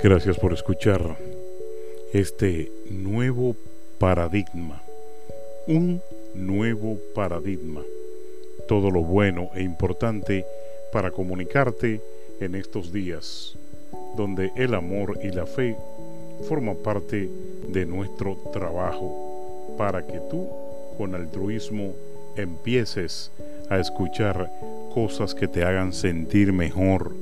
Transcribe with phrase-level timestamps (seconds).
[0.00, 1.16] Gracias por escuchar
[2.12, 3.56] este nuevo
[3.98, 4.80] paradigma.
[5.66, 6.00] Un
[6.34, 7.82] nuevo paradigma.
[8.68, 10.46] Todo lo bueno e importante
[10.92, 12.00] para comunicarte
[12.38, 13.58] en estos días,
[14.16, 15.76] donde el amor y la fe
[16.48, 17.28] forman parte
[17.66, 20.48] de nuestro trabajo, para que tú,
[20.96, 21.92] con altruismo,
[22.36, 23.32] empieces
[23.68, 24.48] a escuchar
[24.94, 27.16] cosas que te hagan sentir mejor,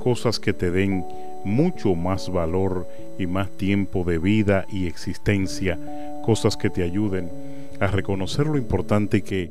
[0.00, 1.04] cosas que te den
[1.48, 2.86] mucho más valor
[3.18, 5.78] y más tiempo de vida y existencia,
[6.24, 7.30] cosas que te ayuden
[7.80, 9.50] a reconocer lo importante que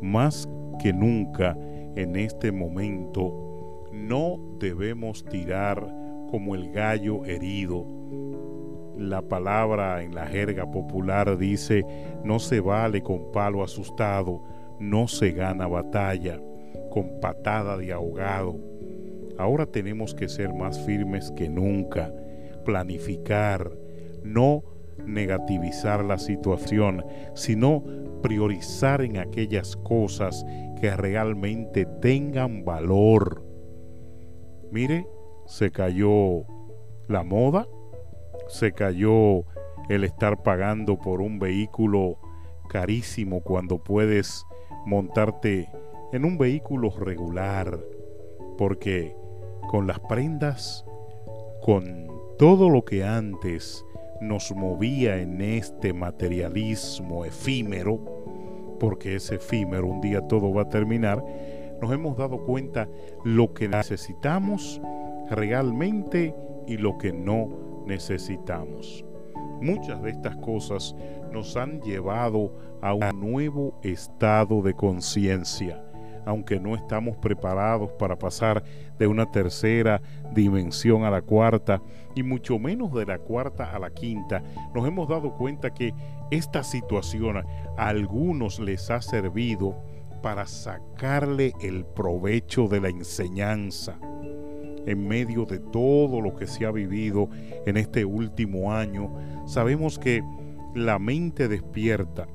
[0.00, 0.48] más
[0.82, 1.56] que nunca
[1.96, 5.86] en este momento no debemos tirar
[6.30, 7.84] como el gallo herido.
[8.96, 11.84] La palabra en la jerga popular dice,
[12.24, 14.42] no se vale con palo asustado,
[14.78, 16.40] no se gana batalla
[16.90, 18.71] con patada de ahogado
[19.42, 22.14] Ahora tenemos que ser más firmes que nunca,
[22.64, 23.72] planificar,
[24.22, 24.62] no
[25.04, 27.82] negativizar la situación, sino
[28.22, 30.46] priorizar en aquellas cosas
[30.80, 33.42] que realmente tengan valor.
[34.70, 35.08] Mire,
[35.46, 36.44] se cayó
[37.08, 37.66] la moda,
[38.46, 39.44] se cayó
[39.88, 42.20] el estar pagando por un vehículo
[42.68, 44.46] carísimo cuando puedes
[44.86, 45.68] montarte
[46.12, 47.80] en un vehículo regular,
[48.56, 49.20] porque
[49.68, 50.84] con las prendas,
[51.62, 53.84] con todo lo que antes
[54.20, 61.24] nos movía en este materialismo efímero, porque es efímero, un día todo va a terminar,
[61.80, 62.88] nos hemos dado cuenta
[63.24, 64.80] lo que necesitamos
[65.30, 66.34] realmente
[66.66, 69.04] y lo que no necesitamos.
[69.60, 70.94] Muchas de estas cosas
[71.32, 75.82] nos han llevado a un nuevo estado de conciencia
[76.24, 78.62] aunque no estamos preparados para pasar
[78.98, 80.00] de una tercera
[80.32, 81.82] dimensión a la cuarta
[82.14, 84.42] y mucho menos de la cuarta a la quinta,
[84.74, 85.94] nos hemos dado cuenta que
[86.30, 87.44] esta situación a
[87.76, 89.76] algunos les ha servido
[90.22, 93.98] para sacarle el provecho de la enseñanza.
[94.84, 97.28] En medio de todo lo que se ha vivido
[97.66, 99.14] en este último año,
[99.46, 100.22] sabemos que
[100.74, 102.26] la mente despierta,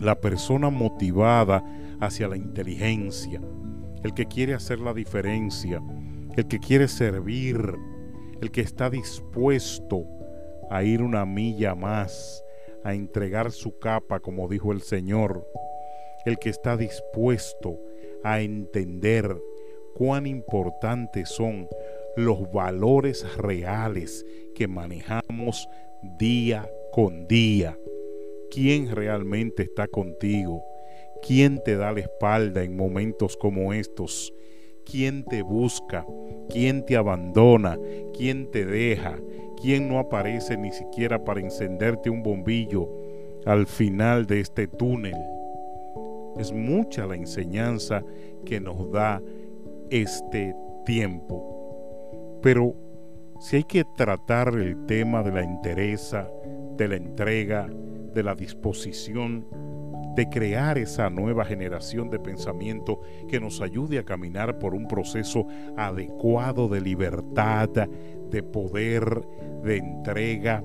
[0.00, 1.64] la persona motivada
[2.00, 3.40] hacia la inteligencia,
[4.02, 5.82] el que quiere hacer la diferencia,
[6.36, 7.74] el que quiere servir,
[8.40, 10.04] el que está dispuesto
[10.70, 12.44] a ir una milla más,
[12.84, 15.46] a entregar su capa, como dijo el Señor,
[16.24, 17.78] el que está dispuesto
[18.22, 19.36] a entender
[19.94, 21.68] cuán importantes son
[22.16, 25.68] los valores reales que manejamos
[26.18, 27.76] día con día.
[28.50, 30.64] ¿Quién realmente está contigo?
[31.26, 34.32] ¿Quién te da la espalda en momentos como estos?
[34.84, 36.06] ¿Quién te busca?
[36.48, 37.78] ¿Quién te abandona?
[38.16, 39.16] ¿Quién te deja?
[39.60, 42.88] ¿Quién no aparece ni siquiera para encenderte un bombillo
[43.44, 45.16] al final de este túnel?
[46.38, 48.02] Es mucha la enseñanza
[48.46, 49.20] que nos da
[49.90, 50.54] este
[50.86, 52.38] tiempo.
[52.40, 52.74] Pero
[53.40, 56.30] si hay que tratar el tema de la entereza,
[56.76, 57.68] de la entrega,
[58.18, 59.46] de la disposición,
[60.16, 65.46] de crear esa nueva generación de pensamiento que nos ayude a caminar por un proceso
[65.76, 69.24] adecuado de libertad, de poder,
[69.62, 70.64] de entrega,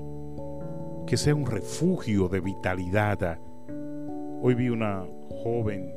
[1.06, 3.38] que sea un refugio de vitalidad.
[4.42, 5.04] Hoy vi una
[5.44, 5.94] joven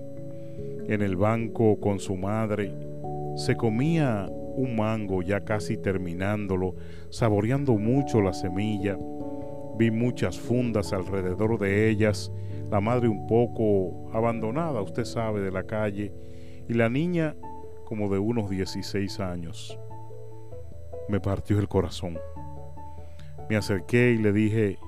[0.88, 2.72] en el banco con su madre,
[3.36, 6.76] se comía un mango ya casi terminándolo,
[7.10, 8.96] saboreando mucho la semilla.
[9.78, 12.32] Vi muchas fundas alrededor de ellas
[12.70, 16.12] la madre un poco abandonada, usted sabe, de la calle,
[16.68, 17.36] y la niña
[17.86, 19.80] como de unos 16 años.
[21.08, 22.20] Me partió el corazón.
[23.50, 24.80] Me acerqué y le dije,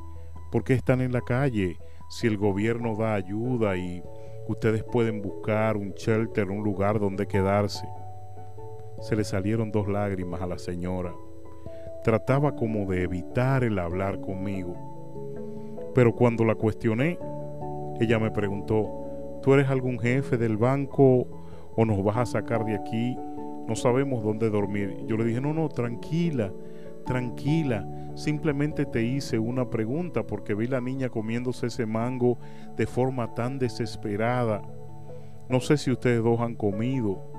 [0.51, 1.77] ¿por qué están en la calle
[2.09, 4.03] si el gobierno da ayuda y
[4.47, 7.87] ustedes pueden buscar un shelter, un lugar donde quedarse?
[8.99, 11.13] Se le salieron dos lágrimas a la señora.
[12.03, 14.75] Trataba como de evitar el hablar conmigo.
[15.93, 17.17] Pero cuando la cuestioné,
[17.99, 21.27] ella me preguntó, ¿tú eres algún jefe del banco
[21.75, 23.17] o nos vas a sacar de aquí?
[23.67, 25.03] No sabemos dónde dormir.
[25.05, 26.51] Yo le dije, no, no, tranquila,
[27.05, 27.87] tranquila.
[28.15, 32.37] Simplemente te hice una pregunta porque vi la niña comiéndose ese mango
[32.75, 34.61] de forma tan desesperada.
[35.49, 37.31] No sé si ustedes dos han comido.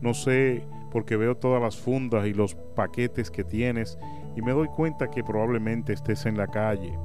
[0.00, 0.64] No sé
[0.94, 3.98] porque veo todas las fundas y los paquetes que tienes
[4.36, 6.96] y me doy cuenta que probablemente estés en la calle.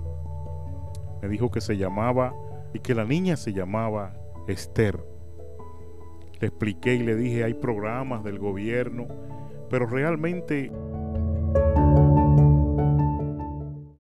[1.24, 2.36] Me dijo que se llamaba
[2.72, 4.14] y que la niña se llamaba
[4.48, 5.04] Esther.
[6.40, 9.08] Le expliqué y le dije, hay programas del gobierno,
[9.72, 10.72] pero realmente